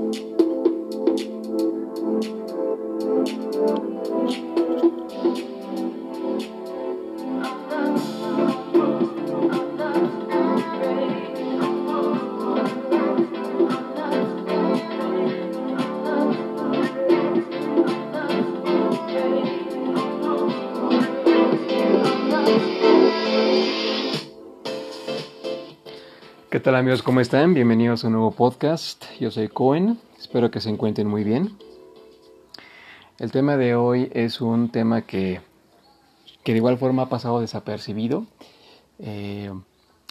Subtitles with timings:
[0.00, 0.16] Thank
[3.84, 3.89] you.
[26.50, 27.04] ¿Qué tal amigos?
[27.04, 27.54] ¿Cómo están?
[27.54, 29.04] Bienvenidos a un nuevo podcast.
[29.20, 30.00] Yo soy Cohen.
[30.18, 31.56] Espero que se encuentren muy bien.
[33.20, 35.42] El tema de hoy es un tema que,
[36.42, 38.26] que de igual forma ha pasado desapercibido.
[38.98, 39.52] Eh,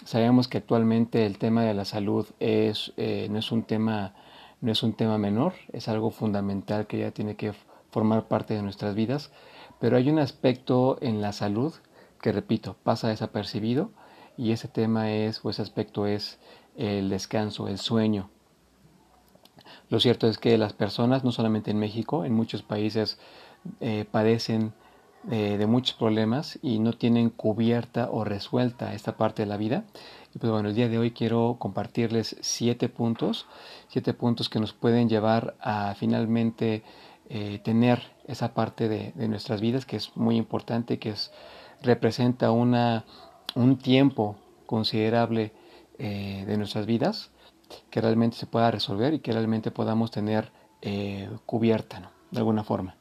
[0.06, 4.14] sabemos que actualmente el tema de la salud es, eh, no, es un tema,
[4.62, 7.52] no es un tema menor, es algo fundamental que ya tiene que
[7.90, 9.30] formar parte de nuestras vidas.
[9.78, 11.74] Pero hay un aspecto en la salud
[12.22, 13.90] que, repito, pasa desapercibido
[14.40, 16.38] y ese tema es, o ese aspecto es
[16.74, 18.30] el descanso, el sueño.
[19.90, 23.18] Lo cierto es que las personas, no solamente en México, en muchos países
[23.80, 24.72] eh, padecen
[25.30, 29.84] eh, de muchos problemas y no tienen cubierta o resuelta esta parte de la vida.
[30.34, 33.46] Y pues bueno, el día de hoy quiero compartirles siete puntos,
[33.88, 36.82] siete puntos que nos pueden llevar a finalmente
[37.28, 41.30] eh, tener esa parte de, de, nuestras vidas que es muy importante, que es,
[41.82, 43.04] representa una
[43.54, 45.52] un tiempo considerable
[45.98, 47.30] eh, de nuestras vidas
[47.90, 52.96] que realmente se pueda resolver y que realmente podamos tener eh, cubierta de alguna forma.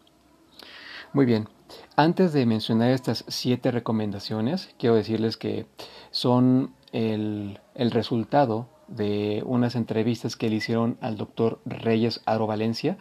[1.13, 1.47] Muy bien,
[1.95, 5.65] antes de mencionar estas siete recomendaciones, quiero decirles que
[6.11, 12.97] son el, resultado de unas entrevistas que le hicieron al doctor Reyes Aro Valencia.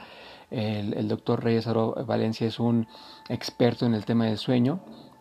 [0.50, 2.86] El, el doctor Reyes Aro Valencia es un
[3.28, 4.80] experto en el tema del sueño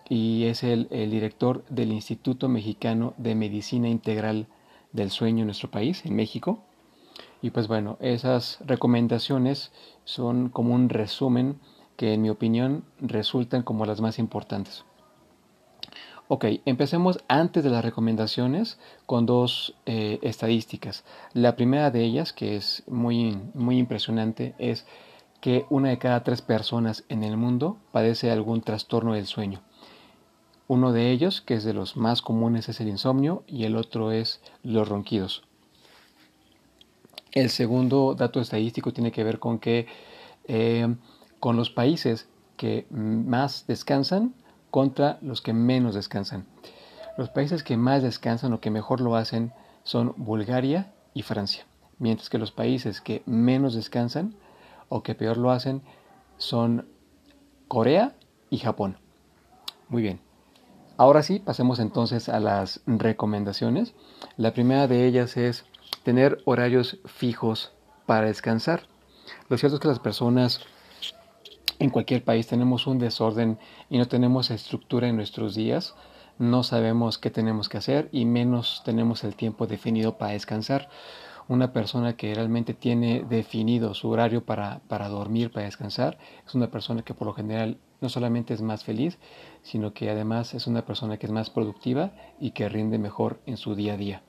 [0.09, 4.47] y es el, director del Instituto Mexicano de Medicina Integral
[4.93, 6.59] del Sueño en nuestro país, en México.
[7.41, 9.71] Y pues bueno, esas recomendaciones
[10.05, 11.59] son como un resumen
[11.97, 14.85] que en mi opinión resultan como las más importantes.
[16.29, 21.05] Ok, empecemos antes de las recomendaciones con dos eh, estadísticas.
[21.33, 24.85] La primera de ellas, que es muy, muy impresionante, es
[25.39, 29.61] que una de cada tres personas en el mundo padece algún trastorno del sueño.
[30.67, 34.11] Uno de ellos, que es de los más comunes, es el insomnio y el otro
[34.11, 35.43] es los ronquidos.
[37.31, 39.87] El segundo dato estadístico tiene que ver con que
[40.45, 40.95] eh,
[41.39, 42.27] con los países
[42.57, 44.33] que más descansan
[44.71, 46.45] contra los que menos descansan.
[47.17, 51.65] Los países que más descansan o que mejor lo hacen son Bulgaria y Francia,
[51.99, 54.35] mientras que los países que menos descansan
[54.89, 55.81] o que peor lo hacen
[56.37, 56.87] son
[57.67, 58.15] Corea
[58.49, 58.97] y Japón.
[59.89, 60.26] Muy bien.
[60.97, 63.93] Ahora sí, pasemos entonces a las recomendaciones.
[64.35, 65.65] La primera de ellas es
[66.03, 67.71] tener horarios fijos
[68.07, 68.87] para descansar.
[69.47, 70.61] Lo cierto es que las personas
[71.77, 73.59] en cualquier país tenemos un desorden
[73.91, 75.93] y no tenemos estructura en nuestros días,
[76.39, 80.89] no sabemos qué tenemos que hacer y menos tenemos el tiempo definido para descansar.
[81.49, 86.67] Una persona que realmente tiene definido su horario para, para dormir, para descansar, es una
[86.67, 89.17] persona que por lo general no solamente es más feliz,
[89.63, 93.57] sino que además es una persona que es más productiva y que rinde mejor en
[93.57, 94.21] su día a día.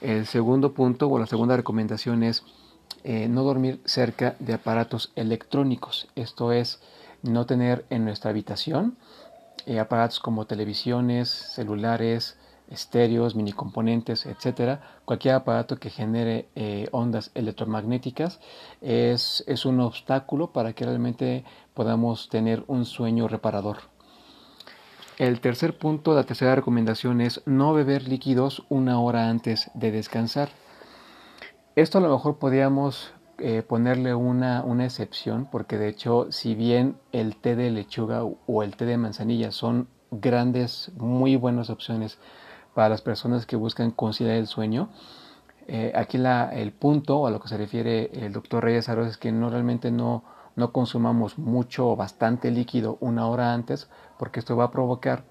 [0.00, 2.44] El segundo punto o la segunda recomendación es
[3.04, 6.08] eh, no dormir cerca de aparatos electrónicos.
[6.14, 6.80] Esto es
[7.22, 8.96] no tener en nuestra habitación
[9.66, 12.36] eh, aparatos como televisiones, celulares,
[12.70, 18.40] estéreos, mini componentes, etcétera, cualquier aparato que genere eh, ondas electromagnéticas
[18.80, 23.78] es, es un obstáculo para que realmente podamos tener un sueño reparador.
[25.16, 30.48] El tercer punto, la tercera recomendación es no beber líquidos una hora antes de descansar.
[31.76, 36.96] Esto a lo mejor podríamos eh, ponerle una, una, excepción, porque de hecho, si bien
[37.12, 42.18] el té de lechuga o el té de manzanilla son grandes, muy buenas opciones
[42.74, 44.88] para las personas que buscan conciliar el sueño.
[45.66, 49.16] Eh, aquí la, el punto a lo que se refiere el doctor Reyes Aros es
[49.16, 50.24] que no realmente no,
[50.56, 53.88] no consumamos mucho o bastante líquido una hora antes,
[54.18, 55.24] porque esto va a provocar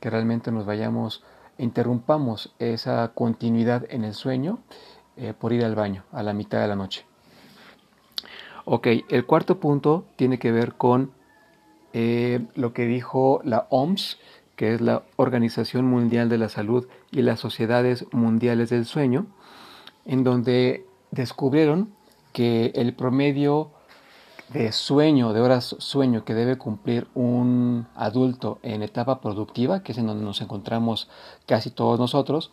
[0.00, 1.24] que realmente nos vayamos,
[1.58, 4.58] interrumpamos esa continuidad en el sueño
[5.16, 7.06] eh, por ir al baño a la mitad de la noche.
[8.64, 11.12] Ok, el cuarto punto tiene que ver con
[11.92, 14.18] eh, lo que dijo la OMS,
[14.60, 19.24] que es la Organización Mundial de la Salud y las Sociedades Mundiales del Sueño,
[20.04, 21.94] en donde descubrieron
[22.34, 23.70] que el promedio
[24.50, 29.98] de sueño, de horas sueño que debe cumplir un adulto en etapa productiva, que es
[29.98, 31.08] en donde nos encontramos
[31.46, 32.52] casi todos nosotros,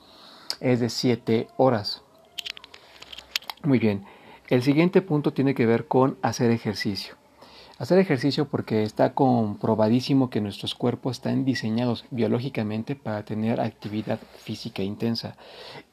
[0.61, 2.03] es de 7 horas.
[3.63, 4.05] Muy bien.
[4.47, 7.15] El siguiente punto tiene que ver con hacer ejercicio.
[7.79, 14.81] Hacer ejercicio porque está comprobadísimo que nuestros cuerpos están diseñados biológicamente para tener actividad física
[14.81, 15.35] intensa.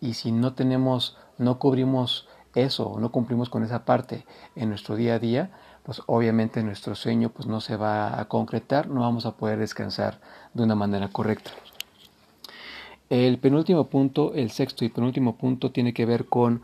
[0.01, 4.25] Y si no tenemos, no cubrimos eso, no cumplimos con esa parte
[4.57, 5.51] en nuestro día a día,
[5.83, 10.21] pues obviamente nuestro sueño pues no se va a concretar, no vamos a poder descansar
[10.55, 11.51] de una manera correcta.
[13.11, 16.63] El penúltimo punto, el sexto y penúltimo punto tiene que ver con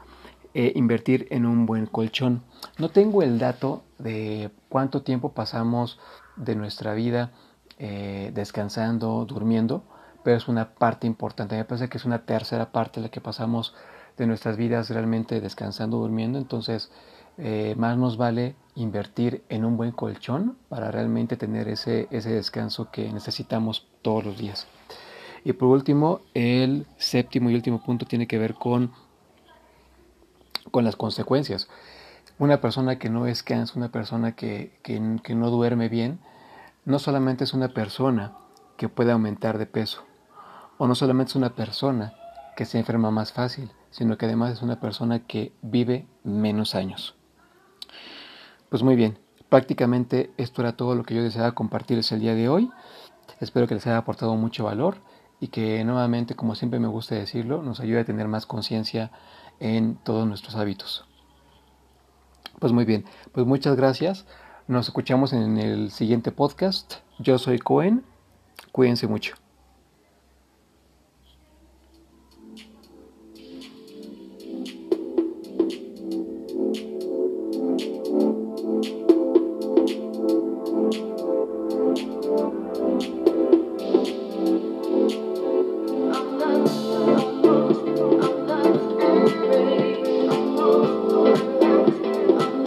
[0.55, 2.43] eh, invertir en un buen colchón.
[2.79, 5.99] No tengo el dato de cuánto tiempo pasamos
[6.37, 7.31] de nuestra vida
[7.79, 9.83] eh, descansando, durmiendo,
[10.23, 11.57] pero es una parte importante.
[11.57, 13.75] Me parece que es una tercera parte la que pasamos
[14.17, 16.39] de nuestras vidas realmente descansando, durmiendo.
[16.39, 16.91] Entonces,
[17.39, 22.91] eh, más nos vale invertir en un buen colchón para realmente tener ese, ese descanso
[22.91, 24.67] que necesitamos todos los días.
[25.45, 28.93] Y por último, el séptimo y último punto tiene que ver con,
[30.71, 31.69] con las consecuencias.
[32.39, 36.21] Una persona que no descansa, una persona que, que, no duerme bien,
[36.85, 38.33] no solamente es una persona
[38.77, 40.05] que puede aumentar de peso,
[40.79, 42.15] o no solamente es una persona
[42.57, 47.15] que se enferma más fácil, sino que además es una persona que vive menos años.
[48.71, 49.19] Pues muy bien,
[49.49, 52.71] prácticamente esto era todo lo que yo deseaba compartirles el día de hoy.
[53.41, 54.99] Espero que les haya aportado mucho valor
[55.41, 59.11] y que nuevamente, como siempre me gusta decirlo, nos ayude a tener más conciencia
[59.59, 61.07] en todos nuestros hábitos.
[62.59, 64.27] Pues muy bien, pues muchas gracias.
[64.69, 66.97] Nos escuchamos en el siguiente podcast.
[67.19, 68.05] Yo soy Cohen.
[68.71, 69.40] Cuídense mucho.